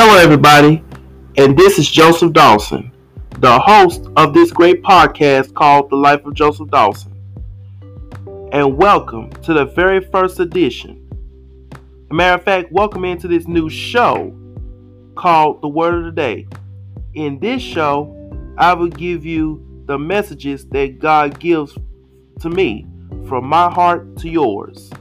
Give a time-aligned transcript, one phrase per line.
[0.00, 0.80] Hello, everybody,
[1.38, 2.92] and this is Joseph Dawson,
[3.40, 7.12] the host of this great podcast called The Life of Joseph Dawson.
[8.52, 11.04] And welcome to the very first edition.
[12.12, 14.32] Matter of fact, welcome into this new show
[15.16, 16.46] called The Word of the Day.
[17.14, 21.76] In this show, I will give you the messages that God gives
[22.38, 22.86] to me
[23.26, 24.92] from my heart to yours.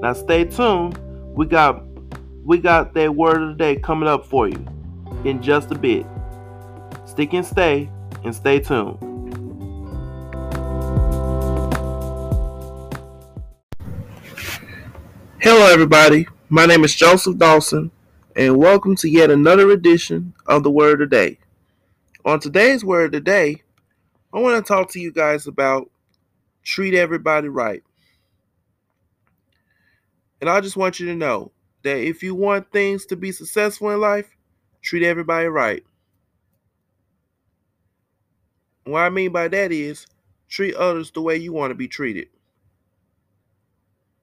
[0.00, 1.00] Now stay tuned.
[1.34, 1.87] We got
[2.48, 4.66] we got that word of the day coming up for you
[5.26, 6.06] in just a bit.
[7.04, 7.90] Stick and stay
[8.24, 8.96] and stay tuned.
[15.42, 16.26] Hello, everybody.
[16.48, 17.90] My name is Joseph Dawson,
[18.34, 21.38] and welcome to yet another edition of the Word of the Day.
[22.24, 23.62] On today's Word of the Day,
[24.32, 25.90] I want to talk to you guys about
[26.62, 27.82] treat everybody right.
[30.40, 31.52] And I just want you to know
[31.88, 34.36] that if you want things to be successful in life,
[34.82, 35.82] treat everybody right.
[38.84, 40.06] What I mean by that is
[40.48, 42.28] treat others the way you want to be treated.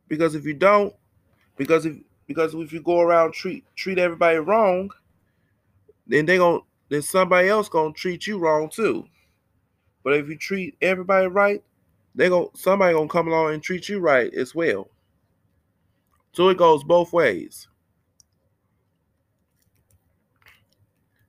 [0.08, 0.94] Because if you don't,
[1.58, 1.96] because if
[2.28, 4.92] because if you go around treat treat everybody wrong,
[6.06, 9.06] then they going then somebody else gonna treat you wrong too.
[10.04, 11.64] But if you treat everybody right,
[12.14, 14.88] they going somebody gonna come along and treat you right as well.
[16.36, 17.70] So it goes both ways.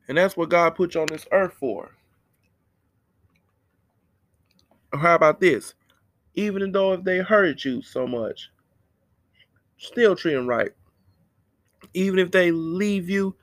[0.09, 1.93] And that's what God put you on this earth for.
[4.93, 5.75] How about this?
[6.35, 8.51] Even though if they hurt you so much,
[9.79, 10.73] still treat them right.
[11.95, 13.37] Even if they leave you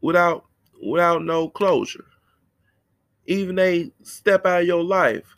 [0.00, 0.44] without
[0.80, 2.06] without no closure.
[3.26, 5.36] Even they step out of your life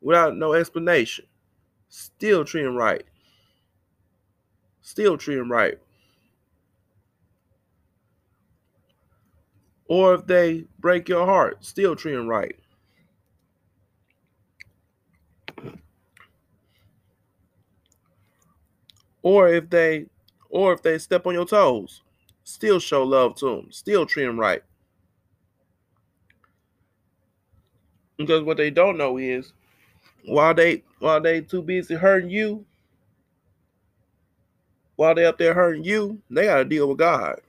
[0.00, 1.26] without no explanation.
[1.88, 3.04] Still treat them right
[4.92, 5.78] still treat them right.
[9.88, 12.54] Or if they break your heart, still treat them right.
[19.22, 20.08] Or if they
[20.50, 22.02] or if they step on your toes,
[22.44, 24.62] still show love to them, still treat them right.
[28.18, 29.54] Because what they don't know is
[30.26, 32.66] while they while they too busy hurting you,
[34.96, 37.40] while they're up there hurting you, they got to deal with God.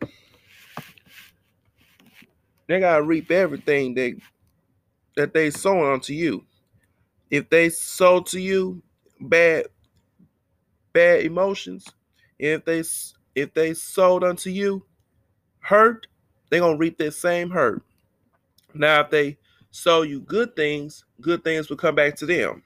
[2.68, 4.16] They got to reap everything they
[5.16, 6.46] that they sown unto you.
[7.30, 8.81] If they sow to you
[9.20, 9.66] bad
[10.94, 11.86] bad emotions,
[12.40, 12.84] if they
[13.36, 14.86] if they sowed unto you
[15.60, 16.08] hurt,
[16.50, 17.81] they're gonna reap that same hurt.
[18.74, 19.38] Now, if they
[19.72, 22.64] sow you good things, good things will come back to them.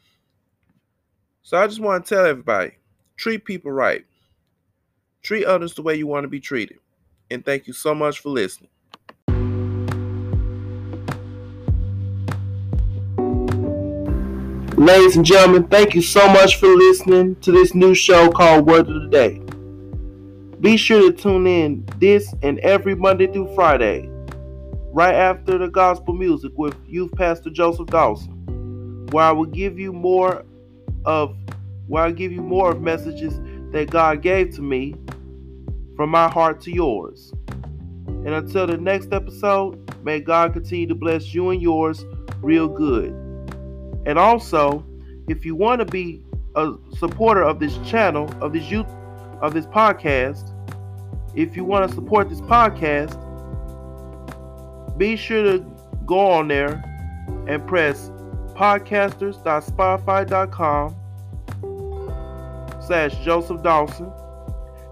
[1.44, 2.74] So I just want to tell everybody,
[3.16, 4.06] treat people right.
[5.24, 6.80] Treat others the way you want to be treated.
[7.30, 8.70] And thank you so much for listening.
[14.78, 18.88] Ladies and gentlemen, thank you so much for listening to this new show called Word
[18.88, 19.42] of the Day.
[20.62, 24.08] Be sure to tune in this and every Monday through Friday,
[24.94, 29.92] right after the gospel music with Youth Pastor Joseph Dawson, where I will give you
[29.92, 30.46] more
[31.06, 31.36] of
[31.88, 33.40] where I give you more of messages
[33.72, 34.96] that God gave to me
[35.96, 37.34] from my heart to yours.
[38.08, 42.06] And until the next episode, may God continue to bless you and yours
[42.42, 43.12] real good.
[44.06, 44.86] And also,
[45.28, 46.24] if you want to be
[46.56, 48.88] a supporter of this channel, of this youth,
[49.42, 50.54] of this podcast,
[51.36, 53.24] if you want to support this podcast,
[54.98, 55.66] be sure to
[56.06, 56.84] go on there
[57.48, 58.12] and press
[58.56, 60.96] podcasters.spotify.com
[62.88, 64.12] slash Joseph Dawson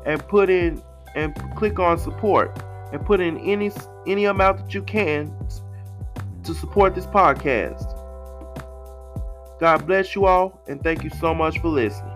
[0.06, 0.84] and put in
[1.16, 2.62] and click on support
[2.92, 3.72] and put in any
[4.06, 5.34] any amount that you can
[6.44, 7.92] to support this podcast.
[9.60, 12.15] God bless you all and thank you so much for listening.